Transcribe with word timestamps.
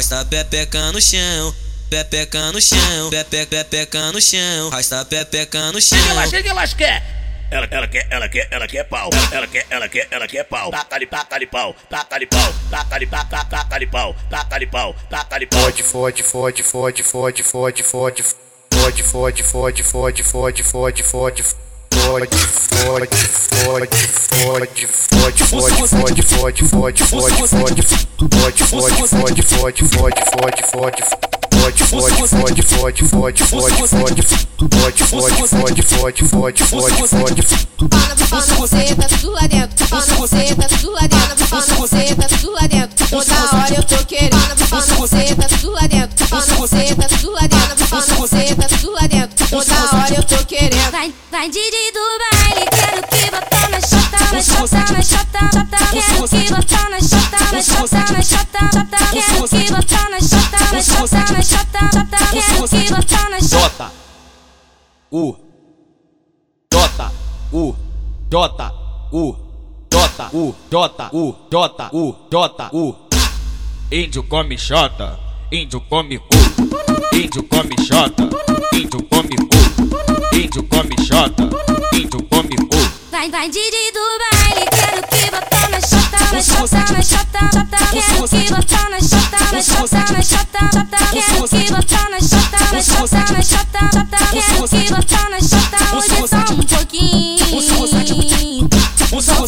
rasta 0.00 0.24
pepeca 0.24 0.92
no 0.92 1.00
chão. 1.00 1.54
Pepeca 1.90 2.52
no 2.52 2.60
chão, 2.60 3.10
pepe, 3.10 3.44
pepeca 3.44 4.12
no 4.12 4.20
chão, 4.20 4.70
rasta 4.70 5.04
pepeca 5.04 5.72
no 5.72 5.80
chão. 5.80 5.98
Que 6.00 6.08
elas, 6.08 6.30
que 6.30 6.48
elas 6.48 6.74
quer? 6.74 7.02
Ela, 7.50 7.68
ela 7.70 7.86
quer, 7.86 8.06
ela 8.08 8.28
quer, 8.28 8.48
ela 8.50 8.66
quer 8.66 8.84
pau. 8.84 9.10
Ela, 9.12 9.36
ela 9.36 9.46
quer, 9.46 9.66
ela 9.68 9.88
quer, 9.88 10.08
ela 10.10 10.26
quer 10.26 10.44
pau. 10.44 10.70
Tata 10.70 10.94
ali, 10.94 11.06
tata 11.06 11.34
ali 11.34 11.46
pau. 11.46 11.76
Tata 11.90 12.14
ali 12.14 12.26
pau. 12.26 12.54
Tata 12.70 12.94
ali, 12.94 13.06
tata, 13.06 13.44
tata 13.44 13.74
ali 13.74 13.86
pau. 13.86 14.16
Tata 14.30 14.54
ali 14.54 14.66
pau. 14.66 14.96
Tata 15.10 15.34
ali 15.34 15.46
pau. 15.46 15.60
Fode, 15.60 15.82
fode, 15.82 16.22
fode, 16.22 16.62
fode, 16.62 17.02
fode, 17.02 17.42
fode, 17.42 17.82
fode. 17.82 18.24
Fode, 18.72 19.02
fode, 19.02 19.42
fode, 19.42 19.82
fode, 19.82 20.22
fode, 20.22 20.62
fode, 20.62 21.02
fode. 21.02 21.44
Fode, 21.92 22.36
fode, 22.36 23.16
fode, 23.16 23.16
fode, 23.18 24.86
fode, 24.86 24.86
fode, 25.20 25.44
fode, 25.44 25.88
fode, 25.88 26.22
fode, 26.22 26.64
fode, 26.64 27.04
fode. 27.04 27.10
Fode, 27.10 28.64
fode, 28.64 29.02
fode, 29.08 29.42
fode, 29.42 29.84
fode, 29.84 30.24
fode, 30.24 30.62
fode. 30.64 31.04
Fode, 31.60 31.84
fode, 31.84 32.28
fode, 32.28 32.62
fode, 32.62 33.04
fode, 33.04 33.44
fode, 33.44 33.86
fode. 33.86 34.22
Fode, 34.70 35.04
fode, 35.04 35.42
fode, 35.42 35.82
fode, 35.82 36.24
fode, 36.24 36.64
fode, 36.64 37.08
fode. 37.08 37.68
Pau 37.80 37.98
na 38.00 38.26
pau 38.26 38.46
na 38.46 38.54
buceta, 38.54 39.08
tudo 39.08 39.30
lá 39.32 39.46
dentro. 39.46 39.88
Pau 39.88 40.00
na 40.06 40.14
buceta, 40.14 40.68
tudo 40.68 40.92
lá 40.92 41.00
dentro. 41.00 41.48
Pau 41.48 41.60
na 41.60 41.74
buceta, 41.74 42.28
tudo 42.28 42.52
lá 42.52 42.66
dentro. 42.66 43.08
Toda 43.08 43.56
hora 43.56 43.74
eu 43.74 43.84
tô 43.84 44.04
querendo. 44.04 44.68
Pau 44.70 44.86
na 44.86 44.94
buceta, 44.94 45.48
tudo 45.48 45.72
lá 45.72 45.86
dentro. 45.86 46.28
Pau 46.28 46.40
na 46.46 46.54
buceta, 46.54 47.08
tudo 47.08 47.32
lá 47.32 47.40
dentro. 47.40 47.88
Pau 47.88 48.00
na 48.00 48.14
buceta, 48.14 48.68
tudo 48.68 48.92
lá 48.92 49.06
dentro. 49.06 49.48
Toda 49.48 49.96
hora 49.96 50.14
eu 50.14 50.24
tô 50.24 50.44
querendo. 50.44 50.90
Vai, 50.90 51.12
vai 51.30 51.48
Didi 51.48 51.92
do 51.92 52.39
na 57.00 57.08
chota, 57.08 57.52
na 57.52 57.62
chota, 57.62 58.12
na 58.12 58.22
chota, 58.22 58.60
chota. 58.72 58.96
Quero 59.10 59.48
que 59.48 59.72
botar 59.72 60.10
na 60.10 60.20
chota, 60.20 60.58
na 60.72 60.82
chota, 60.82 61.32
na 61.32 61.42
chota, 61.42 61.82
chota. 61.92 62.16
Quero 62.30 62.68
que 62.68 62.90
botar 62.94 63.30
na 63.30 63.40
chota. 63.40 63.90
U 65.12 65.36
J 66.72 67.10
U 67.52 67.74
J 68.30 68.70
U 69.12 69.36
J 69.90 70.30
U 70.32 70.54
J 70.70 71.10
U 71.12 71.34
J 71.50 71.90
U 71.92 72.14
J 72.30 72.70
U 72.72 72.96
Índio 73.92 74.22
come 74.22 74.56
xota, 74.56 75.18
índio 75.50 75.80
come 75.88 76.16
cu, 76.16 76.36
índio 77.12 77.42
come 77.48 77.74
xota, 77.76 78.22
índio 78.72 79.04
come 79.10 79.34
cu, 79.34 80.36
índio 80.36 80.62
come 80.68 80.94
xota, 80.96 81.42
índio 81.92 82.22
come 82.30 82.54
cu. 82.54 82.78
Vai, 83.10 83.28
vai 83.28 83.48
Didi 83.48 83.90
do 83.92 84.00
baile, 84.20 84.64
quero 84.70 85.02
que 85.08 85.30
botar 85.32 85.49
na 86.32 86.42
chota, 86.42 86.92
na 86.92 87.02
chota. 87.02 87.40
Quero 87.90 88.28
que 88.28 88.50
botar 88.50 88.88
na 88.90 89.00
chota, 89.00 89.38
na 89.52 89.62
chota, 89.62 90.12
na 90.12 90.22
chota, 90.22 90.62
chota. 90.70 90.96
Quero 91.10 91.48
que 91.48 91.70
botar 91.72 92.08
na 92.10 92.20
chota, 92.20 92.58
na 92.72 92.82
chota, 92.82 93.18
na 93.32 93.42
chota, 93.42 93.80
chota. 93.90 94.06
Quero 94.30 94.68
que 94.68 94.90
botar 94.92 95.28
na 95.30 95.40
chota, 95.40 95.96
hoje 95.96 96.28
só 96.28 96.54
um 96.54 96.62
pouquinho. 96.62 97.40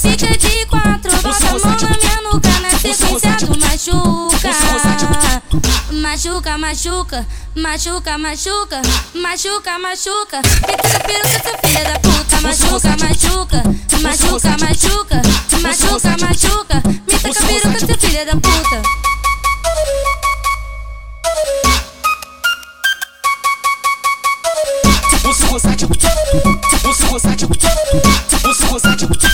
Fica 0.00 0.38
de 0.38 0.66
quatro, 0.66 1.12
bota 1.22 1.46
a 1.46 1.52
mão 1.52 1.60
na 1.60 1.88
minha 1.96 2.22
nuca, 2.22 2.50
na 2.60 2.70
sequência 2.70 3.36
do 3.46 3.58
machuca. 3.60 4.50
Machuca, 5.92 6.58
machuca, 6.58 7.26
machuca, 7.54 8.16
machuca, 8.16 8.82
machuca, 9.14 9.78
machuca. 9.78 10.42
Taca 10.42 11.00
peruca, 11.06 11.38
seu 11.42 11.56
filho 11.62 11.84
da 11.84 11.98
puta. 12.00 12.40
Machuca, 12.40 12.90
machuca, 12.96 13.62
machuca, 14.02 14.50
machuca, 14.58 15.22
machuca, 15.62 16.10
machuca. 16.18 16.71
gozar 25.52 25.76
de 25.76 25.86
butuca, 25.86 26.14
você 26.82 27.06
gostar 27.08 27.36
de 27.36 27.46
butuca, 27.46 27.74
você 28.42 28.66
gostar 28.68 28.96
de 28.96 29.06
butuca. 29.06 29.31